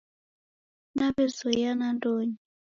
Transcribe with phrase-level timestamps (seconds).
[0.97, 2.37] Naw'ezoiya nandonyi